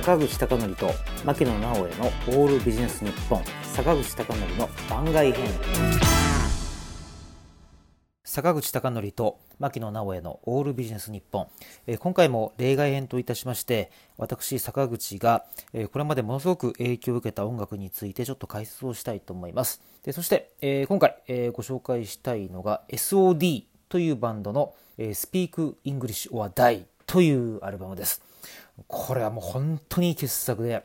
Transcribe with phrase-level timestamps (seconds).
[0.00, 0.92] 坂口孝則と
[1.26, 5.46] 牧野直哉の「オールビジネス日本坂口孝則の番外編」
[8.24, 11.48] 坂口孝則と牧野直哉の「オールビジネス日本」
[11.86, 15.44] え今回も例外編といたしまして私坂口が、
[15.74, 19.82] えこれまでものすごく影響を受けた音楽についてちょっと解説をしたいと思います。
[20.02, 28.29] でそして、え今回、えご紹介したいのが SOD というバンドの「Speak English or Die」というアルバムです。
[28.86, 30.84] これはもう本当に傑作で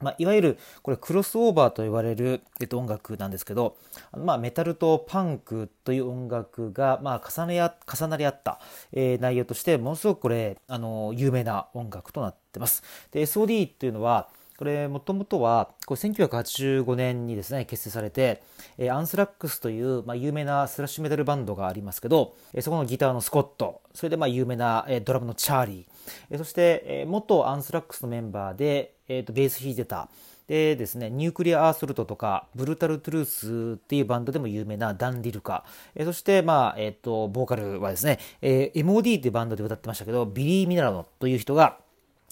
[0.00, 3.76] まあ、いわゆるこれクロスオーバーと言われる、えっと、音楽なんですけど、
[4.14, 8.60] まあ、メタルとパンクという音楽が、まあ、重ねや重なり合った、
[8.92, 12.82] えー内容としてものすごくこれあの有名な音楽となってます。
[13.10, 14.28] で SOD っていうのは
[14.58, 18.42] これもともとはこれ1985年にですね結成されて、
[18.76, 25.95] えーアンスラックスという、まあ、有名なスラッシュメタルバンドがありますけど、えーそこのギターのスコットそれでまあ有名な、えードラムのチャーリー
[26.30, 30.08] えそして、え元アンスラックスのメンバーで、えーとベース弾いてた
[30.48, 35.64] でですね、ニュークリア・アソルトとか、ブルタル・トゥルースっていうバンドでも有名なダン・リルカ、
[35.96, 41.78] えそして、まあ、えっ、と、ボーカルはですね、えー MOD っていうバンドで歌ってましたけど、ビリー・ミナラノという人が、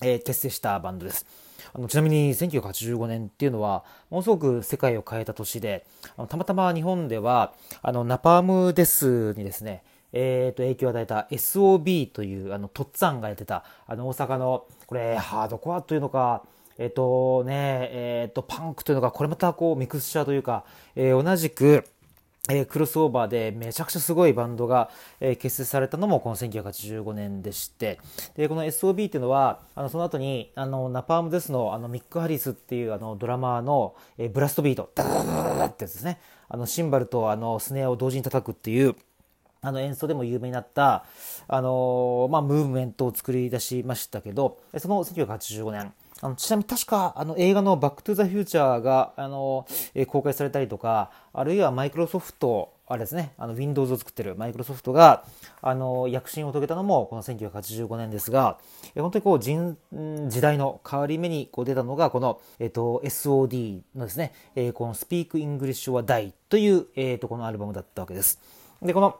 [0.00, 1.43] えー結成したバンドです。
[1.74, 5.84] あのちなみに1985年っていうのはものすごく世界を変えた年で
[6.16, 9.82] あのたまたま日本ではあのナパームデスにですね
[10.16, 16.44] えー、と影響を与えた SOB というあのトッツァンがやってたあの大阪のこれハードコアというのか
[16.78, 20.64] えっ、とねえっ、とパンクというのがこれまたこうミクスチャーというか、
[20.96, 21.84] え同じく
[22.50, 27.98] えークロスオーバーでめちゃくちゃすごいバンドが、えー結成されたのもこの1985年でして。
[28.36, 38.94] でこの SOB っていうのはあのその後にあのナパームデスのあのミック・ハリスっていうあのドラマーの、えーブラストビートダダダダってやつですねあのシンバルとあのスネアを同時に叩くっていう
[39.64, 41.06] あの演奏でも有名になった、
[41.48, 45.92] あのまあ、ムーブメントを作り出しましたけどその1985年
[46.24, 55.26] あのちなみに確かあの映画の「バック・トゥ・ザ・フューチャーが」あのえ公開されたりとかあるいはマイクロソフトあれですねあの Windows を作ってるマイクロソフトが
[55.60, 58.56] あの躍進を遂げたのもこの1985年ですが
[58.94, 59.76] え本当にこう人
[60.30, 68.40] 時代の変わり目にこう出たのがこの、えっと SOD のですね、えこの Speak English or Die という、えーとこのアルバムだったわけです。
[68.80, 69.18] でこの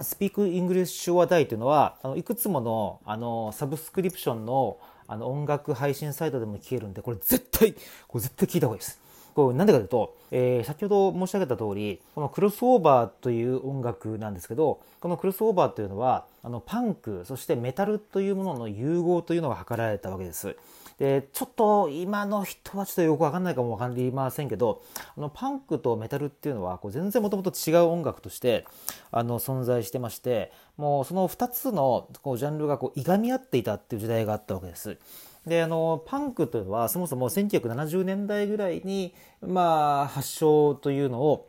[0.00, 7.74] Speak English or Die というのはあのいくつものあのサブスクリプションのあの音楽配信サイトでも聴けるんでこれ絶対
[8.06, 9.00] これ絶対聞いた方がいいです。
[9.34, 20.56] これなんでかというと、えー先ほど申し上げた通りこのクロスオーバーという音楽なんですけどこのクロスオーバーというのはあのパンクそしてメタルというものの融合というのが図られたわけです。
[20.98, 24.82] でちょっと今の人はちょっとよくわかんないかもわかりませんけど
[25.16, 28.66] あのパンクとメタルっていうのはこう全然もともと違う音楽として
[29.12, 34.98] あの存在してましてもうその2つのこうジャンルがこういがみ合っていたっていう時代があったわけです。
[35.46, 41.48] であのパンクというのはそもそも1970年代ぐらいに、まあ、発祥というのを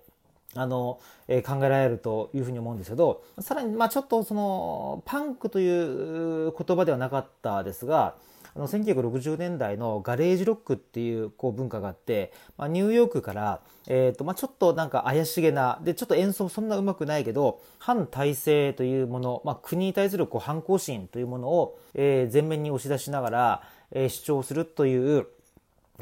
[0.56, 8.16] あの、えー考えられるというふうに思うんですけどさらに、まあ、ちょっとそのパンクという言葉ではなかったですが
[8.56, 25.28] あの1960年代のガレージロックっていうこう文化があって、まあ、ニューヨークから、えーとまあ、ちょっとなんか怪しげなでちょっと演奏そんなうまくないけど反体制というもの、まあ、国に対するこう反抗心というものを、えー前面に押し出しながら、えー主張するという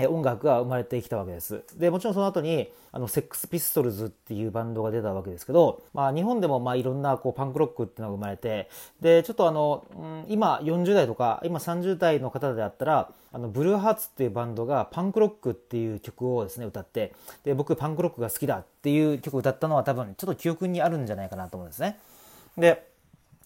[0.06, 1.64] 音楽が生まれてきたわけです。
[1.76, 8.70] で、もちろんその後に、あの、セックスピストルズっていうバンドが出たわけですけど、まあ、日本でもまあいろんなこうパンクロックっていうのが生まれて、
[9.02, 17.14] で、ちょっとあの、ん今40代とか、今30代の方であったら、あの、ブルーハーツっていうバンドがパンクロックっていう曲をですね、歌って、
[17.44, 22.00] で、僕パンクロックが好きだっていう曲を歌ったのは多分ちょっと記憶にあるんじゃないかなと思うんですね。
[22.58, 22.87] で、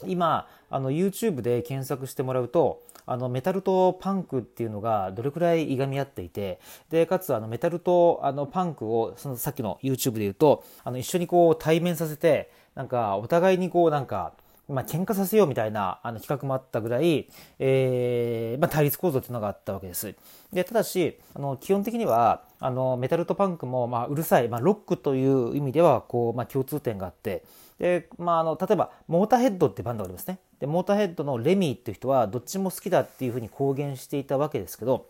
[0.07, 14.33] 今あの YouTube で検索してもらうとあのメタルとパンクっていうのがどれくらいいがみ合っていてでかつあのメタルとあのパンクをそのさっきの YouTube で言うとあの一緒にこう対面させてなんかお互いにこうなんか
[14.69, 17.27] まあ喧嘩させようみたいなあの企画もあったぐらい、
[17.59, 20.15] えーまあ、対立構造っていうのがあったわけです。
[20.53, 27.43] でただしあの基本的にはあのメタルとパンクも、まあ、うるさい、まあ、ロックという意味ではこう、まあ、共通点があって
[27.81, 35.07] で、まあ、あの例えばモーターヘッドってバンドがありますねでモーターヘッドのレミーっていう人はどっちも好きだっていうふうに公言していたわけですけど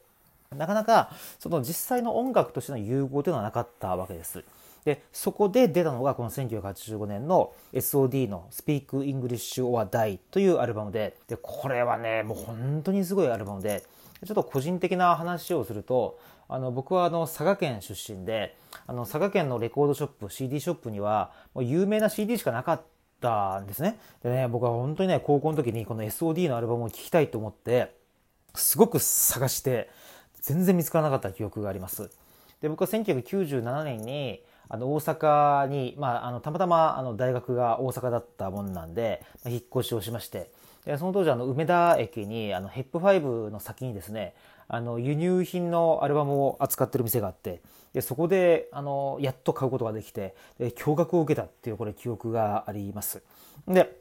[0.55, 4.43] なかなかその実際の音楽としての融合というのはなかったわけです。
[4.83, 13.83] でそこで出たのがこの1985年の SOD の「Speak English or Die」というアルバムででこれはねもう本当にすごいアルバムで
[14.25, 16.17] ちょっと個人的な話をすると
[16.51, 22.81] あの僕はあの佐賀県出身であの佐賀県のレコードショップ CD ショップにはもう有名な CD しかなかっ
[23.21, 27.95] たんですねでね僕は本当にね高校の時にこの SOD のアルバムを聴きたいと思って
[28.53, 29.89] すごく探して
[30.41, 32.09] 全然見つからなかった記憶があります。
[32.59, 40.51] で僕は1997年にあの大阪に、まあ、あのたまたまあの大学が大阪だったもんなんで、まあ、引っ越しをしまして
[40.85, 44.33] でその当時あの梅田駅にあのヘップファイブの先にですね
[44.73, 47.61] あの輸入品のアルバムを扱ってる店があって
[47.93, 53.21] でそこであのやっと買うことができてで驚愕を受けたっていうこれ記憶があります。
[53.67, 54.00] で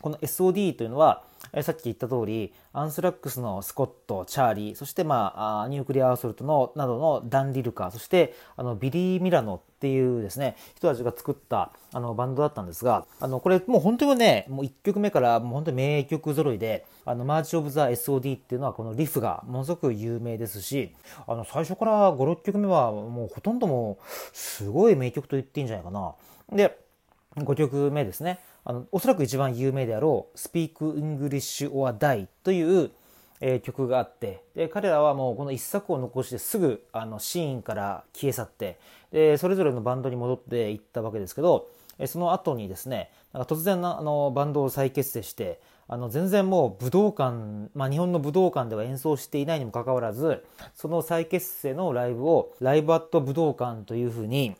[0.00, 20.94] この SOD というのはえさっき言った通り、アンスラックスのスコット、チャーリー、そしてまあ、ニュークリアアソルトのなどのダン・リルカー、そしてあのビリー・ミラノっていうですね、人たちが作ったあのバンドだったんですが、あの、これもう本当にね、もう1曲目からもう本当に名曲揃いで、あの、 March of the SOD っていうのはこのリフがものすごく有名ですし、
[21.26, 26.14] あの、最初から5、6曲目はもうほとんどもうすごい名曲と言っていいんじゃないかな。
[26.52, 26.78] で、
[27.36, 28.40] 5曲目ですね。
[28.68, 32.90] あのおそらく一番有名であろう「Speak English or Die」という、
[33.40, 38.78] えー、曲があってで彼らはもうこの一作を残してすぐあのシーンから消え去って
[39.10, 41.70] でそれぞれのバンドに戻っていったわけですけど
[42.06, 50.44] その後にですねなんか突然あのバンドを再結成してあの全然もう武道館、まあ、日本の武道館では演奏していないにもかかわらず
[50.76, 54.54] その再結成のライブを Live at 武道館というふうに、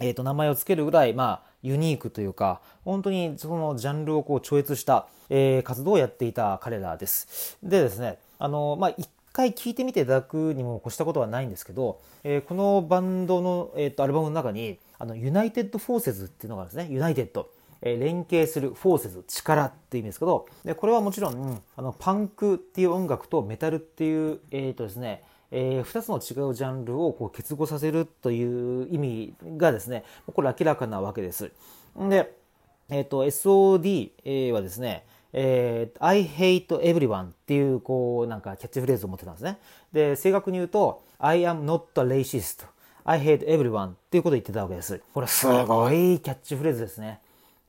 [0.00, 7.58] えー、と名前を付けるぐらい、まあ、ユニークというか、本当にそのジャンルをこう超越した、えー、活動をやっていた彼らです。
[7.62, 16.92] でですね、あの、まあ、一回聴いてみていただくにも越したことはないんですけど、えー、このバンドの、えーと、アルバムの中に、あの、 United Forces っていうのがあるんですね。
[16.92, 17.50] United。
[17.82, 31.50] えー、連携するフォーセズ力っていう意味ですけどでこれはもちろん、あのパンクっていう音楽とメタルっていう、えーとですねえー、2つの違うジャンルをこう結合させるという意味がですねこれ明らかなわけです。
[31.96, 32.36] で、
[32.88, 39.58] えっ、ー、と SOD はですねえー、I hate everyone っていう、こう、なんかキャッチフレーズを持ってたんですね。
[39.92, 42.66] で、正確に言うと、I am not a racist.
[43.04, 45.00] I hate everyone っていうことを言ってたわけです。
[45.14, 47.20] これすごいキャッチフレーズですね。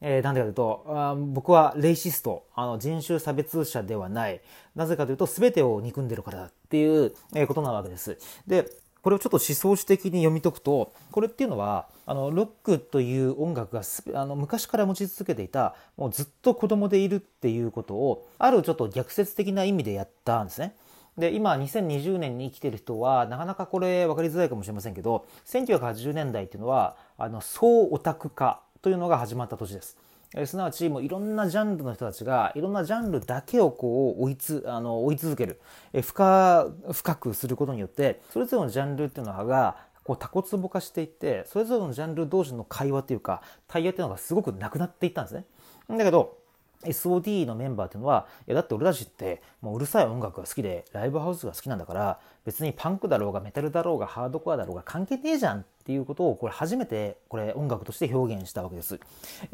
[0.01, 4.42] えー、なんでかというとあ、僕はレイシスト、あの人種差別者ではない。
[4.75, 7.14] なぜかというと、全てを憎んでるからだっていう、
[7.48, 8.18] ことなわけです。
[8.48, 8.66] で、
[9.02, 13.82] これをちょっと思想史的に読み解くとこれっていうのはあのロックという音楽が
[14.14, 20.76] あの昔から持ち続けていたもうずっと子供でいるっていうことをあるちょっと逆説的な意味でやったんですね。
[21.18, 29.98] で今2020年に生きてる人はなかなかこれ分かりづらいかもしれませんけど1980年代っていうのはあの総オタク化というのが始まった年です。
[30.36, 35.60] えすなわちもういろんなジャンルの人たちがいろんなジャンルだけをこう追いつあの追い続ける、
[35.94, 45.45] え深深くすることによってそれぞれのジャンルっていうのがこうタコツボ化していってそれぞれのジャンル同士の会話というか対話っていうのがすごくなくなっていったんですね。
[45.89, 46.42] だけど
[46.86, 59.00] SOD のメンバーっていうのは、いやだって俺たちってもううるさい音楽が好きで、ライブハウスが好きなんだから、別にパンクだろうがメタルだろうがハードコアだろうが関係ねえじゃんっていうことをこれ初めてこれ音楽として表現したわけです。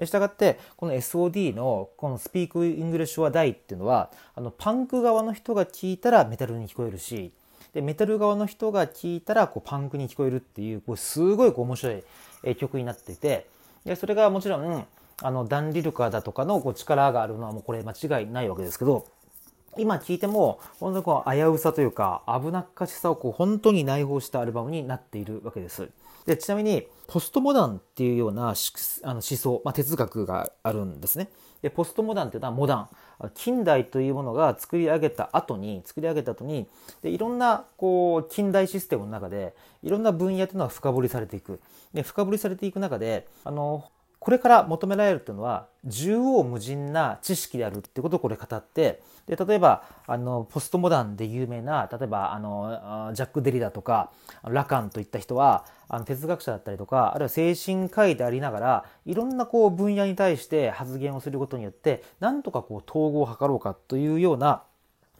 [0.03, 7.31] したがって、この SOD のこの Speak English or Die っていうのは、あのパンク側の人が聞いたらメタルに聞こえるし、
[7.74, 13.47] でメタル側の人が聞いたらこうパンクに聞こえるっていう、これすごいこう面白い曲になっていて、
[13.85, 14.85] でそれがもちろん、
[15.21, 19.07] あの、ダン・リルカだとかのこう力があるのはもうこれ間違いないわけですけど、
[19.77, 25.90] 今聞いても、本当にこう危うさというか、危なっかしさをこう本当に内包したアルバムになっているわけです。
[26.25, 28.54] で、ちなみに、ポストモダンっていうようなあ
[29.07, 31.30] の思想、まあ、哲学があるんですね。
[31.61, 32.90] で、ポストモダンっていうのはモダン。
[33.33, 36.68] 近代というものが作り上げた後に、作り上げた後に、
[37.02, 41.59] でいろんなこう近代システムの中で、いろんな分野というのは深掘りされていく。
[41.94, 43.85] で、深掘りされていく中で、あの、
[44.19, 54.12] これから求められるというのは縦横無尽な知識であるっていうことをこれ語ってで例えばあのポストモダンで有名な例えばあのジャック・デリダとか
[54.44, 64.64] ラカンといった人はあの哲学者だったりとかあるいは精神科医でありながらいろんなこう分野に対して発言をすることによってなんとかこう統合を図ろうかというような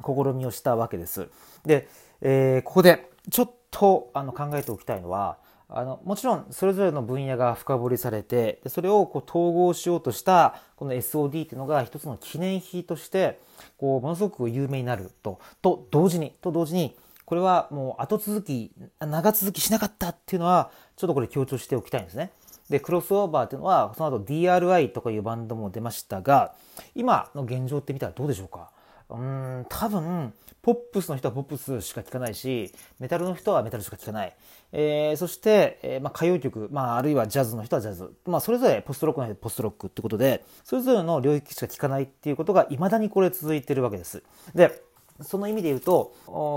[0.06, 1.30] 試みをしたわけです。
[1.66, 1.88] で、
[2.22, 5.38] えー、ここでちょっとあの考えておきたいのは
[5.70, 13.40] あのもちろんそれぞれの分野が深掘りされてそれをこう統合しようとしたこの SOD っていうのが一つの記念碑として
[13.78, 16.96] こうものすごく有名になるとと同時にと同時に
[17.26, 18.72] これはもう後続き
[19.02, 22.32] 長続きしなかったっていうのはちょっとこれ強調しておきたいんですね。
[22.70, 26.54] でクロスオーバーっていうのはその後 DRI とかいうバンドも出ましたが
[26.96, 28.72] 今の現状って見たらどうでしょうか？
[29.10, 34.36] うん多分ポップスの人はポップスしか聴かないしメタルの人はメタルしか聴かない、
[34.74, 44.24] えー、そして、えーまあ、歌謡曲、まあ、あるいはジャズの人はジャズ、まあ、それぞれポストロックの人はポストロックってことでそれぞれの領域しか聴かないっていうことがいまだにこれ続いてるわけです。
[44.54, 44.84] で
[45.22, 46.14] その意味で言うと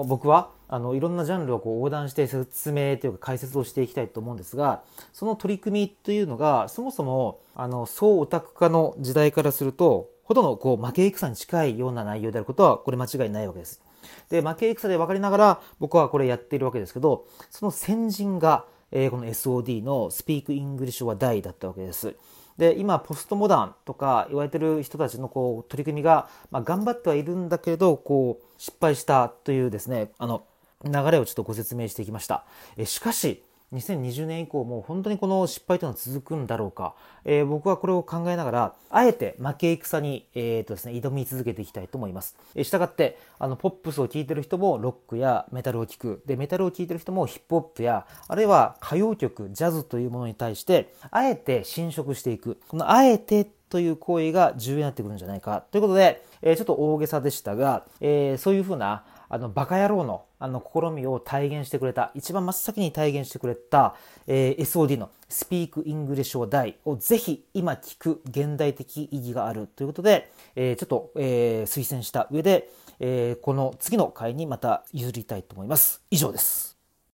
[0.06, 13.82] 僕はあのいろんなジャンルをこう横断して説明というか解説をしていきたいと思うんですがその取り組みというのがそもそもあの総オタク化の時代からするとほとんどこう負け戦に近いような内容であることはこれ間違いないわけです。
[14.28, 22.14] で負け戦と分かりながら僕はこれやっているわけですけどその先人が、えー、この SOD の Speak English or Die だったわけです。
[22.56, 30.44] で今ポストモダンとか言われてる人たちのこう取り組みが、まあ、頑張ってはいるんだけれどこう失敗したというですねあの
[30.84, 32.44] 流れをちょっとご説明していきました。
[32.76, 42.36] えしかし2020年以降も本当にこの失敗というのは続くんだろうか、えー、僕はこれを考えながらあえて負け戦に、えーとですね、挑み続けていきたいと思います。
[42.56, 46.22] えー、したがってあのポップスを聴いてる人もロックやメタルを聴く。
[46.26, 52.58] でメタルを聴いてる人もヒップホップやあるいは歌謡曲ジャズというものに対してあえて侵食していく。
[52.68, 55.62] このあえてという行為が重要になってくるんじゃないか。
[55.70, 63.94] ということで、えー、ちょっと大げさでしたが、えー、そういうふうなあのバカ野郎のあの試みを体現してくれた一番真っ先に体現してくれた、
[64.26, 72.68] えー、SOD の Speak English or Die をぜひ今聞く現代的意義があるということで、えー、ちょっと、えー、推薦した上で、
[72.98, 76.02] えー、この次の回にまた譲りたいと思います。
[76.10, 76.69] 以上です。